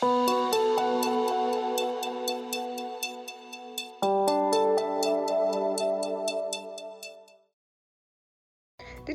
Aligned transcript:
Did 0.00 0.08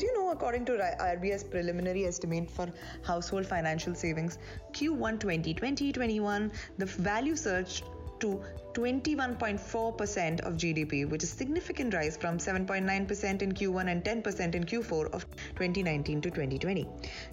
you 0.03 0.13
know, 0.13 0.29
according 0.31 0.65
to 0.65 0.73
RBI's 0.73 1.43
preliminary 1.43 2.05
estimate 2.05 2.51
for 2.51 2.71
household 3.01 3.47
financial 3.47 3.95
savings, 3.95 4.37
Q1 4.73 5.17
2020-21, 5.17 6.53
the 6.77 6.85
value 6.85 7.35
surged 7.35 7.83
to 8.19 8.41
21.4% 8.73 10.41
of 10.41 10.57
GDP, 10.57 11.09
which 11.09 11.23
is 11.23 11.29
significant 11.29 11.93
rise 11.93 12.17
from 12.17 12.37
7.9% 12.37 13.41
in 13.41 13.51
Q1 13.53 13.89
and 13.89 14.03
10% 14.03 14.55
in 14.55 14.63
Q4 14.63 15.13
of 15.13 15.25
2019 15.55 16.21
to 16.21 16.29
2020. 16.29 16.87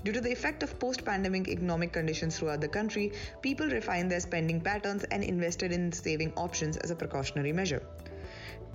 Due 0.04 0.12
to 0.12 0.20
the 0.20 0.30
effect 0.30 0.62
of 0.62 0.79
post-pandemic 0.79 1.48
economic 1.48 1.92
conditions 1.92 2.38
throughout 2.38 2.60
the 2.60 2.68
country, 2.68 3.12
people 3.43 3.66
refined 3.66 4.10
their 4.10 4.21
spending 4.21 4.60
patterns 4.60 5.04
and 5.04 5.24
invested 5.24 5.72
in 5.72 5.90
saving 5.90 6.32
options 6.36 6.76
as 6.76 6.90
a 6.90 6.94
precautionary 6.94 7.52
measure 7.52 7.82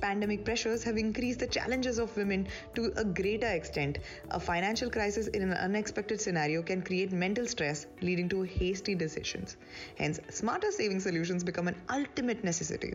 pandemic 0.01 0.45
pressures 0.45 0.83
have 0.83 0.97
increased 0.97 1.39
the 1.39 1.47
challenges 1.47 1.97
of 1.99 2.15
women 2.17 2.47
to 2.75 2.91
a 2.95 3.03
greater 3.03 3.47
extent. 3.47 3.99
A 4.31 4.39
financial 4.39 4.89
crisis 4.89 5.27
in 5.27 5.41
an 5.41 5.53
unexpected 5.53 6.21
scenario 6.21 6.61
can 6.61 6.81
create 6.81 7.11
mental 7.11 7.47
stress, 7.47 7.87
leading 8.01 8.29
to 8.29 8.43
hasty 8.43 8.95
decisions. 8.95 9.57
Hence, 9.97 10.19
smarter 10.29 10.71
saving 10.71 10.99
solutions 10.99 11.43
become 11.43 11.67
an 11.67 11.75
ultimate 11.89 12.43
necessity. 12.43 12.93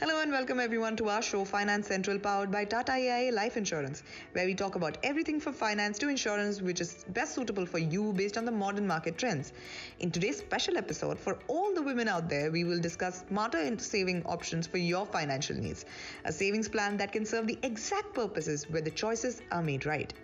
Hello 0.00 0.20
and 0.20 0.30
welcome 0.30 0.60
everyone 0.60 0.96
to 0.96 1.08
our 1.08 1.20
show 1.20 1.44
Finance 1.44 1.88
Central 1.88 2.20
powered 2.20 2.52
by 2.52 2.64
Tata 2.64 2.92
AIA 2.92 3.32
Life 3.32 3.56
Insurance, 3.56 4.04
where 4.30 4.46
we 4.46 4.54
talk 4.54 4.76
about 4.76 4.96
everything 5.02 5.40
from 5.40 5.54
finance 5.54 5.98
to 5.98 6.08
insurance 6.08 6.62
which 6.62 6.80
is 6.80 7.04
best 7.08 7.34
suitable 7.34 7.66
for 7.66 7.78
you 7.78 8.12
based 8.12 8.38
on 8.38 8.44
the 8.44 8.52
modern 8.52 8.86
market 8.86 9.18
trends. 9.18 9.52
In 9.98 10.12
today's 10.12 10.38
special 10.38 10.78
episode, 10.78 11.18
for 11.18 11.36
all 11.48 11.74
the 11.74 11.82
women 11.82 12.06
out 12.06 12.28
there, 12.28 12.52
we 12.52 12.62
will 12.62 12.78
discuss 12.78 13.24
smarter 13.28 13.76
saving 13.80 14.24
options 14.24 14.68
for 14.68 14.78
your 14.78 15.04
financial 15.04 15.56
needs. 15.56 15.84
A 16.26 16.30
savings 16.32 16.68
plan 16.68 16.96
that 16.98 17.10
can 17.10 17.26
serve 17.26 17.48
the 17.48 17.58
exact 17.64 18.14
purposes 18.14 18.70
where 18.70 18.82
the 18.82 18.92
choices 18.92 19.42
are 19.50 19.62
made 19.62 19.84
right. 19.84 20.14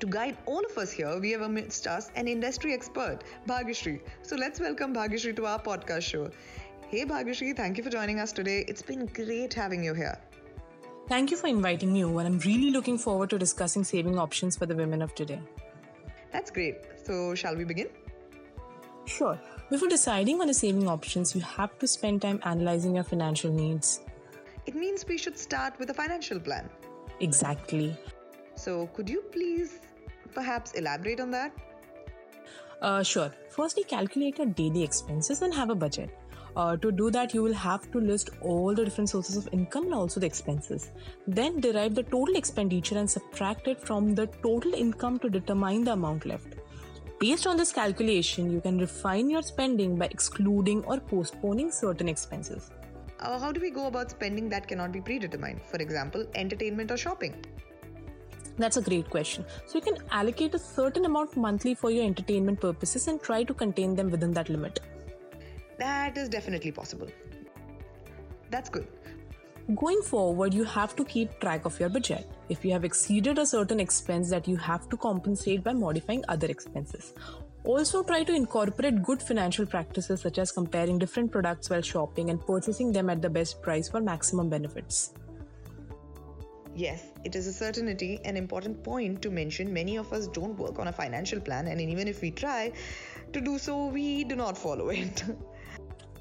To 0.00 0.06
guide 0.06 0.36
all 0.44 0.62
of 0.62 0.76
us 0.76 0.90
here, 0.90 1.18
we 1.18 1.30
have 1.30 1.40
amidst 1.40 1.86
us 1.86 2.10
an 2.16 2.28
industry 2.28 2.74
expert, 2.74 3.20
Bhagyashree. 3.48 4.00
So 4.22 4.36
let's 4.36 4.60
welcome 4.60 4.92
Bhagyashree 4.92 5.34
to 5.36 5.46
our 5.46 5.58
podcast 5.58 6.02
show. 6.02 6.30
Hey 6.88 7.04
Bhagyashree, 7.04 7.56
thank 7.56 7.76
you 7.76 7.82
for 7.82 7.90
joining 7.90 8.20
us 8.20 8.30
today. 8.30 8.64
It's 8.68 8.80
been 8.80 9.06
great 9.06 9.52
having 9.52 9.82
you 9.82 9.92
here. 9.92 10.16
Thank 11.08 11.32
you 11.32 11.36
for 11.36 11.48
inviting 11.48 11.92
me, 11.92 12.02
and 12.02 12.20
I'm 12.20 12.38
really 12.38 12.70
looking 12.70 12.96
forward 12.96 13.28
to 13.30 13.38
discussing 13.38 13.82
saving 13.82 14.20
options 14.20 14.56
for 14.56 14.66
the 14.66 14.76
women 14.76 15.02
of 15.02 15.12
today. 15.12 15.40
That's 16.30 16.52
great. 16.52 16.76
So, 17.04 17.34
shall 17.34 17.56
we 17.56 17.64
begin? 17.64 17.88
Sure. 19.04 19.36
Before 19.68 19.88
deciding 19.88 20.40
on 20.40 20.46
the 20.46 20.54
saving 20.54 20.86
options, 20.88 21.34
you 21.34 21.40
have 21.40 21.76
to 21.80 21.88
spend 21.88 22.22
time 22.22 22.38
analyzing 22.44 22.94
your 22.94 23.04
financial 23.04 23.50
needs. 23.50 24.02
It 24.66 24.76
means 24.76 25.04
we 25.08 25.18
should 25.18 25.36
start 25.36 25.76
with 25.80 25.90
a 25.90 25.94
financial 25.94 26.38
plan. 26.38 26.70
Exactly. 27.18 27.96
So, 28.54 28.86
could 28.94 29.10
you 29.10 29.22
please 29.32 29.80
perhaps 30.34 30.70
elaborate 30.74 31.18
on 31.18 31.32
that? 31.32 31.52
Uh, 32.80 33.02
sure. 33.02 33.32
Firstly, 33.48 33.82
calculate 33.82 34.38
your 34.38 34.46
daily 34.46 34.84
expenses 34.84 35.42
and 35.42 35.52
have 35.52 35.70
a 35.70 35.74
budget. 35.74 36.16
Uh, 36.56 36.74
to 36.74 36.90
do 36.90 37.10
that, 37.10 37.34
you 37.34 37.42
will 37.42 37.52
have 37.52 37.90
to 37.92 38.00
list 38.00 38.30
all 38.40 38.74
the 38.74 38.82
different 38.82 39.10
sources 39.10 39.36
of 39.36 39.46
income 39.52 39.84
and 39.84 39.94
also 39.94 40.18
the 40.18 40.26
expenses. 40.26 40.90
Then 41.26 41.60
derive 41.60 41.94
the 41.94 42.02
total 42.02 42.34
expenditure 42.34 42.96
and 42.96 43.10
subtract 43.10 43.68
it 43.68 43.78
from 43.78 44.14
the 44.14 44.26
total 44.42 44.72
income 44.72 45.18
to 45.18 45.28
determine 45.28 45.84
the 45.84 45.92
amount 45.92 46.24
left. 46.24 46.54
Based 47.20 47.46
on 47.46 47.58
this 47.58 47.72
calculation, 47.72 48.50
you 48.50 48.62
can 48.62 48.78
refine 48.78 49.28
your 49.28 49.42
spending 49.42 49.96
by 49.96 50.06
excluding 50.06 50.82
or 50.84 50.98
postponing 50.98 51.70
certain 51.70 52.08
expenses. 52.08 52.70
Uh, 53.20 53.38
how 53.38 53.52
do 53.52 53.60
we 53.60 53.70
go 53.70 53.86
about 53.86 54.10
spending 54.10 54.48
that 54.48 54.66
cannot 54.66 54.92
be 54.92 55.00
predetermined? 55.02 55.60
For 55.62 55.76
example, 55.76 56.26
entertainment 56.34 56.90
or 56.90 56.96
shopping? 56.96 57.44
That's 58.56 58.78
a 58.78 58.82
great 58.82 59.10
question. 59.10 59.44
So, 59.66 59.76
you 59.76 59.82
can 59.82 59.98
allocate 60.10 60.54
a 60.54 60.58
certain 60.58 61.04
amount 61.04 61.36
monthly 61.36 61.74
for 61.74 61.90
your 61.90 62.04
entertainment 62.04 62.60
purposes 62.60 63.08
and 63.08 63.20
try 63.20 63.44
to 63.44 63.52
contain 63.52 63.94
them 63.94 64.10
within 64.10 64.32
that 64.32 64.48
limit. 64.48 64.80
That 66.06 66.18
is 66.18 66.28
definitely 66.28 66.70
possible. 66.70 67.08
That's 68.48 68.68
good. 68.68 68.86
Going 69.74 70.02
forward, 70.02 70.54
you 70.54 70.62
have 70.62 70.94
to 70.94 71.04
keep 71.04 71.40
track 71.40 71.64
of 71.64 71.80
your 71.80 71.88
budget. 71.88 72.28
If 72.48 72.64
you 72.64 72.70
have 72.70 72.84
exceeded 72.84 73.38
a 73.40 73.44
certain 73.44 73.80
expense, 73.80 74.30
that 74.30 74.46
you 74.46 74.56
have 74.56 74.88
to 74.90 74.96
compensate 74.96 75.64
by 75.64 75.72
modifying 75.72 76.22
other 76.28 76.46
expenses. 76.46 77.12
Also, 77.64 78.04
try 78.04 78.22
to 78.22 78.32
incorporate 78.32 79.02
good 79.02 79.20
financial 79.20 79.66
practices 79.66 80.20
such 80.20 80.38
as 80.38 80.52
comparing 80.52 80.96
different 80.96 81.32
products 81.32 81.70
while 81.70 81.82
shopping 81.82 82.30
and 82.30 82.46
purchasing 82.46 82.92
them 82.92 83.10
at 83.10 83.20
the 83.20 83.28
best 83.28 83.60
price 83.60 83.88
for 83.88 84.00
maximum 84.00 84.48
benefits. 84.48 85.12
Yes, 86.76 87.02
it 87.24 87.34
is 87.34 87.48
a 87.48 87.52
certainty, 87.52 88.20
an 88.24 88.36
important 88.36 88.84
point 88.84 89.22
to 89.22 89.30
mention. 89.30 89.72
Many 89.72 89.96
of 89.96 90.12
us 90.12 90.28
don't 90.28 90.56
work 90.56 90.78
on 90.78 90.86
a 90.86 90.92
financial 90.92 91.40
plan, 91.40 91.66
and 91.66 91.80
even 91.80 92.06
if 92.06 92.22
we 92.22 92.30
try 92.30 92.70
to 93.32 93.40
do 93.40 93.58
so, 93.58 93.86
we 93.86 94.22
do 94.22 94.36
not 94.36 94.56
follow 94.56 94.90
it. 94.90 95.24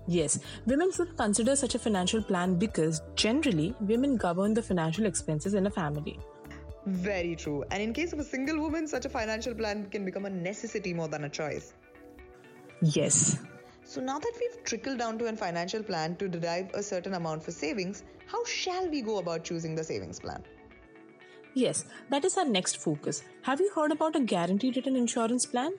Yes, 0.08 0.40
women 0.66 0.92
should 0.92 1.18
consider 1.18 1.56
such 1.56 1.74
a 1.76 1.80
financial 1.80 2.22
plan 2.22 2.56
because 2.56 3.02
generally 3.16 3.76
women 3.82 4.18
govern 4.18 4.54
the 4.54 4.62
financial 4.62 5.06
expenses 5.06 5.56
in 5.56 5.66
a 5.66 5.72
family. 5.72 6.20
Very 6.86 7.36
true. 7.36 7.64
And 7.72 7.82
in 7.82 7.94
case 7.94 8.14
of 8.14 8.20
a 8.20 8.24
single 8.24 8.60
woman, 8.60 8.88
such 8.88 9.06
a 9.06 9.10
financial 9.10 9.56
plan 9.56 9.90
can 9.90 10.06
become 10.06 10.26
a 10.26 10.30
necessity 10.30 10.94
more 10.94 11.08
than 11.08 11.24
a 11.24 11.30
choice. 11.30 11.74
Yes. 12.82 13.40
So 13.84 14.02
now 14.02 14.20
that 14.20 14.34
we've 14.40 14.64
trickled 14.64 15.00
down 15.00 15.18
to 15.20 15.26
a 15.26 15.36
financial 15.36 15.82
plan 15.82 16.16
to 16.18 16.28
derive 16.28 16.70
a 16.74 16.84
certain 16.84 17.16
amount 17.16 17.44
for 17.44 17.52
savings, 17.52 18.04
how 18.28 18.44
shall 18.46 18.88
we 18.90 19.02
go 19.02 19.18
about 19.18 19.44
choosing 19.44 19.74
the 19.74 19.84
savings 19.84 20.20
plan? 20.20 20.44
Yes, 21.56 21.86
that 22.10 22.26
is 22.26 22.38
our 22.38 22.46
next 22.46 22.78
focus. 22.78 23.24
Have 23.44 23.60
you 23.60 23.72
heard 23.74 23.92
about 23.92 24.16
a 24.16 24.20
guaranteed 24.20 24.76
return 24.76 24.96
insurance 24.96 25.46
plan? 25.46 25.74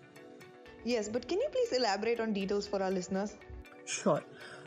Yes, 0.85 1.09
but 1.09 1.29
can 1.29 1.39
you 1.39 1.49
please 1.53 1.73
elaborate 1.73 2.19
on 2.19 2.33
details 2.33 2.67
for 2.67 2.83
our 2.83 2.91
listeners? 2.91 3.37
Sure. 3.87 4.23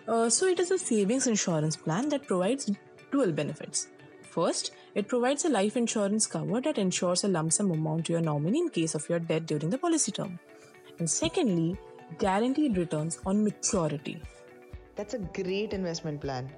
Uh, 0.07 0.29
so, 0.29 0.47
it 0.47 0.59
is 0.59 0.71
a 0.71 0.77
savings 0.77 1.27
insurance 1.27 1.75
plan 1.75 2.09
that 2.09 2.25
provides 2.25 2.71
dual 3.11 3.31
benefits. 3.31 3.87
First, 4.23 4.71
it 4.95 5.07
provides 5.07 5.45
a 5.45 5.49
life 5.49 5.75
insurance 5.77 6.25
cover 6.25 6.61
that 6.61 6.77
ensures 6.77 7.23
a 7.23 7.27
lump 7.27 7.53
sum 7.53 7.71
amount 7.71 8.05
to 8.05 8.13
your 8.13 8.21
nominee 8.21 8.59
in 8.59 8.69
case 8.69 8.95
of 8.95 9.07
your 9.09 9.19
death 9.19 9.45
during 9.45 9.69
the 9.69 9.77
policy 9.77 10.11
term. 10.11 10.39
And 10.97 11.09
secondly, 11.09 11.77
guaranteed 12.17 12.77
returns 12.77 13.19
on 13.25 13.43
maturity. 13.43 14.21
That's 14.95 15.13
a 15.13 15.19
great 15.19 15.73
investment 15.73 16.21
plan. 16.21 16.51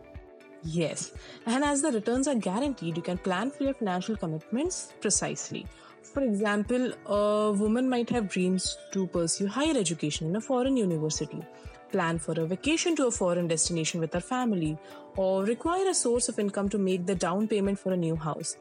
Yes, 0.63 1.11
and 1.45 1.63
as 1.63 1.81
the 1.81 1.91
returns 1.91 2.27
are 2.27 2.35
guaranteed, 2.35 2.95
you 2.95 3.03
can 3.03 3.17
plan 3.17 3.49
for 3.49 3.63
your 3.63 3.73
financial 3.73 4.15
commitments 4.15 4.93
precisely. 5.01 5.65
For 6.03 6.21
example, 6.21 6.93
a 7.05 7.51
woman 7.51 7.89
might 7.89 8.09
have 8.11 8.29
dreams 8.29 8.77
to 8.91 9.07
pursue 9.07 9.47
higher 9.47 9.77
education 9.77 10.27
in 10.27 10.35
a 10.35 10.41
foreign 10.41 10.77
university 10.77 11.41
plan 11.91 12.19
for 12.19 12.39
a 12.39 12.45
vacation 12.45 12.95
to 12.95 13.07
a 13.07 13.11
foreign 13.11 13.47
destination 13.47 13.99
with 13.99 14.13
her 14.13 14.19
family, 14.19 14.77
or 15.15 15.43
require 15.43 15.89
a 15.89 15.93
source 15.93 16.29
of 16.29 16.39
income 16.39 16.69
to 16.69 16.77
make 16.77 17.05
the 17.05 17.15
down 17.15 17.47
payment 17.47 17.79
for 17.79 17.93
a 17.93 17.97
new 17.97 18.15
house. 18.15 18.55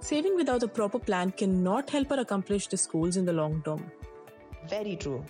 Saving 0.00 0.36
without 0.36 0.62
a 0.62 0.68
proper 0.68 0.98
plan 0.98 1.32
cannot 1.32 1.90
help 1.90 2.10
her 2.10 2.20
accomplish 2.20 2.68
the 2.68 2.86
goals 2.90 3.16
in 3.16 3.24
the 3.24 3.32
long 3.32 3.62
term. 3.64 3.90
Very 4.68 4.96
true. 4.96 5.24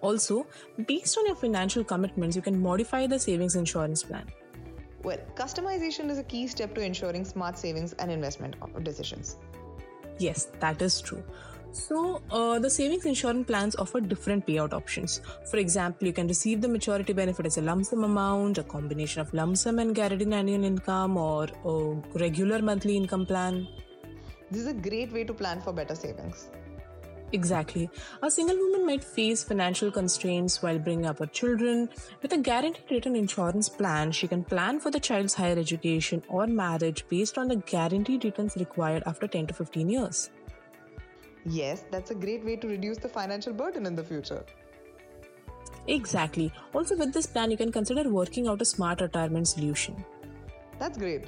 Also, 0.00 0.46
based 0.86 1.18
on 1.18 1.26
your 1.26 1.34
financial 1.34 1.82
commitments, 1.82 2.36
you 2.36 2.42
can 2.42 2.60
modify 2.60 3.06
the 3.06 3.18
savings 3.18 3.56
insurance 3.56 4.02
plan. 4.02 4.26
Well, 5.02 5.18
customization 5.34 6.10
is 6.10 6.18
a 6.18 6.22
key 6.22 6.46
step 6.46 6.74
to 6.74 6.82
ensuring 6.82 7.24
smart 7.24 7.58
savings 7.58 7.94
and 7.94 8.10
investment 8.10 8.56
decisions. 8.84 9.36
Yes, 10.18 10.48
that 10.60 10.80
is 10.80 11.00
true. 11.00 11.22
So, 11.74 12.22
uh, 12.30 12.60
the 12.60 12.70
savings 12.70 13.04
insurance 13.04 13.48
plans 13.48 13.74
offer 13.74 14.00
different 14.00 14.46
payout 14.46 14.72
options. 14.72 15.20
For 15.50 15.56
example, 15.56 16.06
you 16.06 16.12
can 16.12 16.28
receive 16.28 16.60
the 16.60 16.68
maturity 16.68 17.12
benefit 17.12 17.46
as 17.46 17.58
a 17.58 17.62
lump 17.62 17.84
sum 17.84 18.04
amount, 18.04 18.58
a 18.58 18.62
combination 18.62 19.20
of 19.20 19.34
lump 19.34 19.56
sum 19.56 19.80
and 19.80 19.92
guaranteed 19.92 20.32
annual 20.32 20.62
income, 20.62 21.16
or 21.16 21.48
a 21.64 22.18
regular 22.18 22.62
monthly 22.62 22.96
income 22.96 23.26
plan. 23.26 23.66
This 24.52 24.60
is 24.60 24.68
a 24.68 24.74
great 24.74 25.12
way 25.12 25.24
to 25.24 25.34
plan 25.34 25.60
for 25.60 25.72
better 25.72 25.96
savings. 25.96 26.48
Exactly. 27.32 27.90
A 28.22 28.30
single 28.30 28.56
woman 28.56 28.86
might 28.86 29.02
face 29.02 29.42
financial 29.42 29.90
constraints 29.90 30.62
while 30.62 30.78
bringing 30.78 31.06
up 31.06 31.18
her 31.18 31.26
children. 31.26 31.88
With 32.22 32.32
a 32.34 32.38
guaranteed 32.38 32.88
return 32.88 33.16
insurance 33.16 33.68
plan, 33.68 34.12
she 34.12 34.28
can 34.28 34.44
plan 34.44 34.78
for 34.78 34.92
the 34.92 35.00
child's 35.00 35.34
higher 35.34 35.58
education 35.58 36.22
or 36.28 36.46
marriage 36.46 37.04
based 37.08 37.36
on 37.36 37.48
the 37.48 37.56
guaranteed 37.56 38.24
returns 38.24 38.54
required 38.54 39.02
after 39.06 39.26
10 39.26 39.48
to 39.48 39.54
15 39.54 39.88
years. 39.88 40.30
Yes, 41.46 41.84
that's 41.90 42.10
a 42.10 42.14
great 42.14 42.44
way 42.44 42.56
to 42.56 42.66
reduce 42.66 42.98
the 42.98 43.08
financial 43.08 43.52
burden 43.52 43.86
in 43.86 43.94
the 43.94 44.04
future. 44.04 44.44
Exactly. 45.86 46.50
Also, 46.72 46.96
with 46.96 47.12
this 47.12 47.26
plan, 47.26 47.50
you 47.50 47.56
can 47.56 47.70
consider 47.70 48.08
working 48.08 48.48
out 48.48 48.62
a 48.62 48.64
smart 48.64 49.00
retirement 49.00 49.46
solution. 49.48 50.02
That's 50.78 50.96
great. 50.96 51.26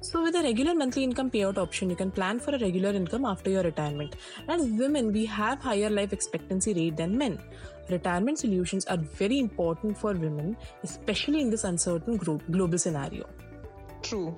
So, 0.00 0.22
with 0.22 0.34
a 0.34 0.42
regular 0.42 0.74
monthly 0.74 1.04
income 1.04 1.30
payout 1.30 1.58
option, 1.58 1.90
you 1.90 1.96
can 1.96 2.10
plan 2.10 2.40
for 2.40 2.54
a 2.54 2.58
regular 2.58 2.90
income 2.90 3.26
after 3.26 3.50
your 3.50 3.62
retirement. 3.62 4.16
As 4.48 4.62
women, 4.62 5.12
we 5.12 5.26
have 5.26 5.58
higher 5.58 5.90
life 5.90 6.14
expectancy 6.14 6.72
rate 6.72 6.96
than 6.96 7.18
men. 7.18 7.38
Retirement 7.90 8.38
solutions 8.38 8.86
are 8.86 8.96
very 8.96 9.38
important 9.38 9.98
for 9.98 10.14
women, 10.14 10.56
especially 10.82 11.42
in 11.42 11.50
this 11.50 11.64
uncertain 11.64 12.16
global 12.16 12.78
scenario. 12.78 13.28
True. 14.00 14.34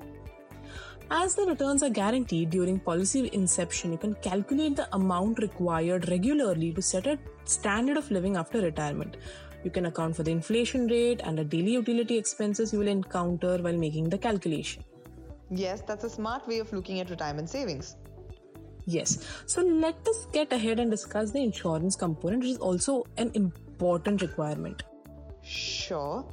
As 1.11 1.35
the 1.35 1.45
returns 1.45 1.83
are 1.83 1.91
guaranteed 1.91 2.51
during 2.51 2.81
policy 2.81 3.29
inception, 3.33 3.93
you 3.93 3.99
can 3.99 4.15
calculate 4.15 4.77
the 4.77 4.89
amount 4.95 5.39
required 5.41 6.09
regularly 6.09 6.73
to 6.73 6.83
set 6.83 7.07
a 7.07 7.19
standard 7.45 7.97
of 7.97 8.11
living 8.11 8.37
after 8.37 8.61
retirement. 8.61 9.17
You 9.65 9.71
can 9.71 9.87
account 9.87 10.17
for 10.17 10.23
the 10.23 10.31
inflation 10.31 10.87
rate 10.89 11.21
and 11.23 11.39
the 11.39 11.45
daily 11.45 11.73
utility 11.73 12.17
expenses 12.17 12.73
you 12.73 12.79
will 12.79 12.89
encounter 12.89 13.59
while 13.59 13.77
making 13.77 14.09
the 14.09 14.19
calculation. 14.19 14.83
Yes, 15.51 15.83
that's 15.83 16.05
a 16.05 16.11
smart 16.11 16.49
way 16.49 16.59
of 16.59 16.73
looking 16.73 17.01
at 17.01 17.11
retirement 17.11 17.51
savings. 17.51 17.97
Yes. 18.87 19.27
So 19.47 19.63
let 19.63 19.97
us 20.09 20.27
get 20.33 20.53
ahead 20.53 20.81
and 20.81 20.91
discuss 20.91 21.31
the 21.31 21.43
insurance 21.43 21.95
component, 21.95 22.43
which 22.43 22.53
is 22.53 22.59
also 22.59 23.05
an 23.17 23.31
important 23.35 24.23
requirement. 24.23 24.83
Sure. 25.43 26.25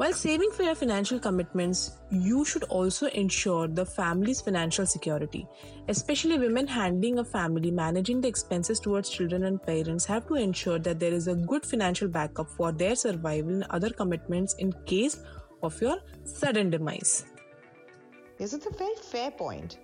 While 0.00 0.14
saving 0.14 0.52
for 0.52 0.62
your 0.62 0.74
financial 0.74 1.18
commitments, 1.18 1.98
you 2.10 2.42
should 2.42 2.62
also 2.64 3.08
ensure 3.08 3.68
the 3.68 3.84
family's 3.84 4.40
financial 4.40 4.86
security. 4.86 5.46
Especially 5.88 6.38
women 6.38 6.66
handling 6.66 7.18
a 7.18 7.24
family, 7.24 7.70
managing 7.70 8.22
the 8.22 8.28
expenses 8.28 8.80
towards 8.80 9.10
children 9.10 9.44
and 9.44 9.62
parents 9.62 10.06
have 10.06 10.26
to 10.28 10.36
ensure 10.36 10.78
that 10.78 11.00
there 11.00 11.12
is 11.12 11.28
a 11.28 11.34
good 11.34 11.66
financial 11.66 12.08
backup 12.08 12.48
for 12.48 12.72
their 12.72 12.96
survival 12.96 13.50
and 13.50 13.66
other 13.68 13.90
commitments 13.90 14.54
in 14.54 14.72
case 14.86 15.18
of 15.62 15.78
your 15.82 15.98
sudden 16.24 16.70
demise. 16.70 17.26
Yes, 18.38 18.54
it's 18.54 18.64
a 18.64 18.70
very 18.70 18.96
fair 19.02 19.30
point. 19.30 19.80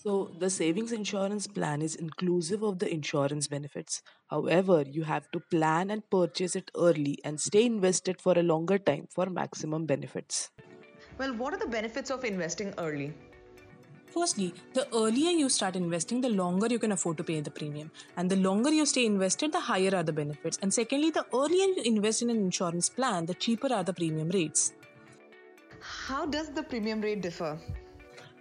So, 0.00 0.30
the 0.38 0.48
savings 0.48 0.92
insurance 0.92 1.48
plan 1.48 1.82
is 1.82 1.96
inclusive 1.96 2.62
of 2.62 2.78
the 2.78 2.88
insurance 2.88 3.48
benefits. 3.48 4.00
However, 4.28 4.84
you 4.88 5.02
have 5.02 5.28
to 5.32 5.40
plan 5.40 5.90
and 5.90 6.08
purchase 6.08 6.54
it 6.54 6.70
early 6.76 7.18
and 7.24 7.40
stay 7.40 7.66
invested 7.66 8.20
for 8.20 8.38
a 8.38 8.44
longer 8.44 8.78
time 8.78 9.08
for 9.10 9.26
maximum 9.28 9.86
benefits. 9.86 10.52
Well, 11.18 11.34
what 11.34 11.52
are 11.52 11.58
the 11.58 11.66
benefits 11.66 12.12
of 12.12 12.24
investing 12.24 12.72
early? 12.78 13.12
Firstly, 14.06 14.54
the 14.72 14.86
earlier 14.94 15.30
you 15.30 15.48
start 15.48 15.74
investing, 15.74 16.20
the 16.20 16.28
longer 16.28 16.68
you 16.70 16.78
can 16.78 16.92
afford 16.92 17.16
to 17.16 17.24
pay 17.24 17.40
the 17.40 17.50
premium. 17.50 17.90
And 18.16 18.30
the 18.30 18.36
longer 18.36 18.70
you 18.70 18.86
stay 18.86 19.04
invested, 19.04 19.50
the 19.50 19.58
higher 19.58 19.96
are 19.96 20.04
the 20.04 20.12
benefits. 20.12 20.60
And 20.62 20.72
secondly, 20.72 21.10
the 21.10 21.26
earlier 21.34 21.66
you 21.74 21.82
invest 21.84 22.22
in 22.22 22.30
an 22.30 22.36
insurance 22.36 22.88
plan, 22.88 23.26
the 23.26 23.34
cheaper 23.34 23.74
are 23.74 23.82
the 23.82 23.94
premium 23.94 24.28
rates. 24.28 24.74
How 25.80 26.24
does 26.24 26.50
the 26.50 26.62
premium 26.62 27.00
rate 27.00 27.20
differ? 27.20 27.58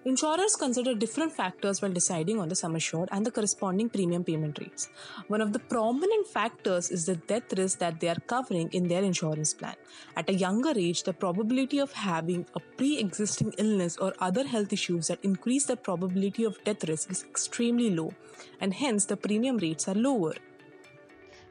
Insurers 0.08 0.56
consider 0.56 0.96
different 0.96 1.34
factors 1.34 1.82
while 1.82 1.92
deciding 1.92 2.40
on 2.40 2.48
the 2.48 2.56
sum 2.56 2.76
assured 2.78 3.10
and 3.12 3.26
the 3.26 3.32
corresponding 3.38 3.90
premium 3.90 4.24
payment 4.24 4.58
rates. 4.58 4.88
One 5.28 5.42
of 5.42 5.52
the 5.52 5.60
prominent 5.60 6.28
factors 6.28 6.90
is 6.90 7.06
the 7.06 7.18
death 7.18 7.52
risk 7.58 7.80
that 7.80 8.00
they 8.00 8.08
are 8.08 8.22
covering 8.26 8.70
in 8.72 8.88
their 8.88 9.04
insurance 9.04 9.54
plan. 9.54 9.76
At 10.16 10.30
a 10.30 10.34
younger 10.34 10.72
age, 10.78 11.04
the 11.04 11.12
probability 11.12 11.80
of 11.80 11.92
having 11.92 12.46
a 12.56 12.62
pre 12.62 12.98
existing 12.98 13.54
illness 13.58 13.98
or 13.98 14.14
other 14.22 14.46
health 14.48 14.72
issues 14.72 15.08
that 15.08 15.20
increase 15.24 15.66
the 15.66 15.76
probability 15.76 16.46
of 16.46 16.64
death 16.64 16.88
risk 16.88 17.12
is 17.12 17.26
extremely 17.26 17.90
low, 17.90 18.14
and 18.62 18.74
hence 18.74 19.04
the 19.04 19.18
premium 19.18 19.58
rates 19.58 19.90
are 19.90 19.96
lower. 19.96 20.36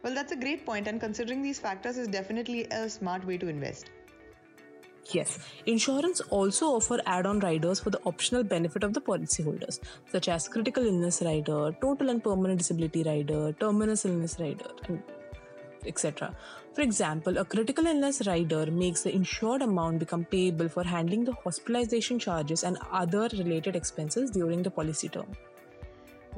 Well, 0.03 0.15
that's 0.15 0.33
a 0.33 0.37
great 0.47 0.65
point, 0.65 0.89
and 0.89 0.99
considering 0.99 1.43
these 1.43 1.59
factors 1.59 1.99
is 1.99 2.09
definitely 2.09 2.65
a 2.71 2.89
smart 2.89 3.27
way 3.27 3.37
to 3.37 3.49
invest. 3.49 3.91
Yes, 5.13 5.39
insurance 5.67 6.21
also 6.31 6.67
offer 6.67 7.01
add-on 7.07 7.39
riders 7.41 7.79
for 7.79 7.91
the 7.91 8.01
optional 8.07 8.43
benefit 8.43 8.83
of 8.83 8.93
the 8.93 9.01
policyholders, 9.01 9.79
such 10.11 10.29
as 10.29 10.49
critical 10.49 10.85
illness 10.85 11.23
rider, 11.23 11.73
total 11.81 12.11
and 12.11 12.25
permanent 12.25 12.59
disability 12.59 13.05
rider, 13.05 13.53
terminal 13.53 13.97
illness 14.05 14.37
rider, 14.41 14.71
etc. 15.87 16.35
For 16.75 16.81
example, 16.81 17.39
a 17.39 17.45
critical 17.45 17.87
illness 17.87 18.27
rider 18.27 18.67
makes 18.71 19.03
the 19.03 19.15
insured 19.15 19.63
amount 19.63 20.01
become 20.01 20.25
payable 20.25 20.69
for 20.69 20.83
handling 20.83 21.25
the 21.25 21.33
hospitalization 21.33 22.19
charges 22.19 22.65
and 22.65 22.77
other 22.91 23.29
related 23.35 23.77
expenses 23.77 24.31
during 24.31 24.63
the 24.63 24.71
policy 24.71 25.09
term. 25.09 25.29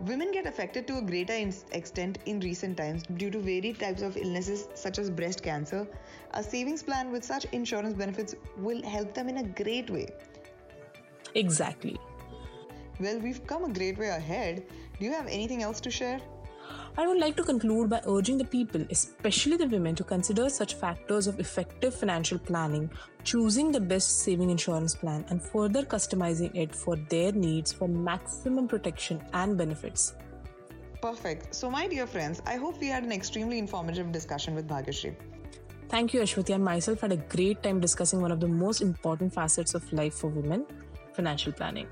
Women 0.06 0.30
get 0.30 0.46
affected 0.46 0.86
to 0.86 0.98
a 0.98 1.02
greater 1.02 1.34
extent 1.72 2.18
in 2.26 2.38
recent 2.40 2.76
times 2.76 3.02
due 3.16 3.30
to 3.30 3.40
varied 3.40 3.80
types 3.80 4.00
of 4.02 4.16
illnesses 4.16 4.68
such 4.74 4.98
as 4.98 5.10
breast 5.10 5.42
cancer. 5.42 5.88
A 6.34 6.42
savings 6.42 6.84
plan 6.84 7.10
with 7.10 7.24
such 7.24 7.46
insurance 7.46 7.94
benefits 7.94 8.36
will 8.56 8.82
help 8.82 9.12
them 9.12 9.28
in 9.28 9.38
a 9.38 9.42
great 9.42 9.90
way. 9.90 10.06
Exactly. 11.34 11.98
Well, 13.00 13.18
we've 13.18 13.44
come 13.46 13.64
a 13.64 13.72
great 13.72 13.98
way 13.98 14.08
ahead. 14.08 14.64
Do 14.98 15.04
you 15.04 15.12
have 15.12 15.26
anything 15.26 15.62
else 15.62 15.80
to 15.80 15.90
share? 15.90 16.20
I 16.98 17.06
would 17.06 17.18
like 17.18 17.36
to 17.36 17.44
conclude 17.44 17.88
by 17.88 18.00
urging 18.08 18.38
the 18.38 18.44
people, 18.44 18.84
especially 18.90 19.56
the 19.56 19.68
women, 19.68 19.94
to 19.94 20.02
consider 20.02 20.50
such 20.50 20.74
factors 20.74 21.28
of 21.28 21.38
effective 21.38 21.94
financial 21.94 22.40
planning, 22.40 22.90
choosing 23.22 23.70
the 23.70 23.80
best 23.80 24.22
saving 24.22 24.50
insurance 24.50 24.96
plan, 24.96 25.24
and 25.28 25.40
further 25.40 25.84
customizing 25.84 26.52
it 26.56 26.74
for 26.74 26.96
their 26.96 27.30
needs 27.30 27.72
for 27.72 27.86
maximum 27.86 28.66
protection 28.66 29.22
and 29.32 29.56
benefits. 29.56 30.16
Perfect. 31.00 31.54
So, 31.54 31.70
my 31.70 31.86
dear 31.86 32.08
friends, 32.08 32.42
I 32.44 32.56
hope 32.56 32.80
we 32.80 32.88
had 32.88 33.04
an 33.04 33.12
extremely 33.12 33.60
informative 33.60 34.10
discussion 34.10 34.56
with 34.56 34.66
Bhagyashree. 34.66 35.14
Thank 35.88 36.12
you, 36.12 36.20
Ashwati. 36.22 36.54
I 36.54 36.56
myself 36.56 37.02
had 37.02 37.12
a 37.12 37.16
great 37.16 37.62
time 37.62 37.78
discussing 37.78 38.20
one 38.20 38.32
of 38.32 38.40
the 38.40 38.48
most 38.48 38.82
important 38.82 39.32
facets 39.32 39.76
of 39.76 39.92
life 39.92 40.14
for 40.14 40.26
women 40.26 40.66
financial 41.12 41.52
planning. 41.52 41.86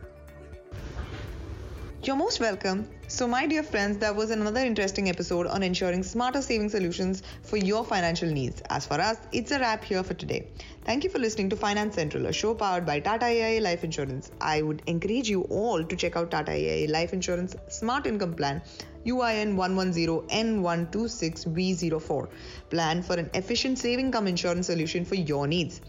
You're 2.06 2.14
most 2.14 2.38
welcome. 2.38 2.86
So, 3.08 3.26
my 3.26 3.48
dear 3.48 3.64
friends, 3.64 3.98
that 3.98 4.14
was 4.14 4.30
another 4.30 4.60
interesting 4.60 5.08
episode 5.08 5.48
on 5.48 5.64
ensuring 5.64 6.04
smarter 6.04 6.40
saving 6.40 6.68
solutions 6.68 7.24
for 7.42 7.56
your 7.56 7.84
financial 7.84 8.30
needs. 8.30 8.62
As 8.70 8.86
for 8.86 9.00
us, 9.00 9.18
it's 9.32 9.50
a 9.50 9.58
wrap 9.58 9.82
here 9.82 10.04
for 10.04 10.14
today. 10.14 10.46
Thank 10.84 11.02
you 11.02 11.10
for 11.10 11.18
listening 11.18 11.50
to 11.50 11.56
Finance 11.56 11.96
Central, 11.96 12.26
a 12.26 12.32
show 12.32 12.54
powered 12.54 12.86
by 12.86 13.00
Tata 13.00 13.24
AIA 13.24 13.60
Life 13.60 13.82
Insurance. 13.82 14.30
I 14.40 14.62
would 14.62 14.82
encourage 14.86 15.28
you 15.28 15.40
all 15.50 15.82
to 15.82 15.96
check 15.96 16.14
out 16.14 16.30
Tata 16.30 16.52
AIA 16.52 16.86
Life 16.92 17.12
Insurance 17.12 17.56
Smart 17.70 18.06
Income 18.06 18.34
Plan. 18.34 18.62
UIN 19.04 19.56
110N126V04 19.56 22.28
plan 22.70 23.02
for 23.02 23.14
an 23.14 23.30
efficient 23.34 23.80
saving 23.80 24.12
come 24.12 24.28
insurance 24.28 24.68
solution 24.68 25.04
for 25.04 25.16
your 25.16 25.48
needs. 25.48 25.80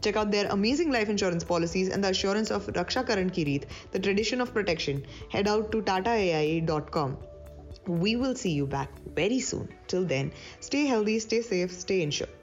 Check 0.00 0.16
out 0.16 0.30
their 0.30 0.46
amazing 0.48 0.90
life 0.90 1.08
insurance 1.08 1.44
policies 1.44 1.88
and 1.88 2.02
the 2.02 2.08
assurance 2.08 2.50
of 2.50 2.66
Raksha 2.66 3.06
Karan 3.06 3.30
Kirit, 3.30 3.64
the 3.92 3.98
tradition 3.98 4.40
of 4.40 4.54
protection. 4.54 5.04
Head 5.30 5.48
out 5.48 5.70
to 5.72 5.82
tataaia.com. 5.82 7.18
We 7.86 8.16
will 8.16 8.34
see 8.34 8.52
you 8.52 8.66
back 8.66 8.90
very 9.14 9.40
soon. 9.40 9.68
Till 9.86 10.04
then, 10.04 10.32
stay 10.60 10.86
healthy, 10.86 11.18
stay 11.18 11.42
safe, 11.42 11.72
stay 11.72 12.02
insured. 12.02 12.39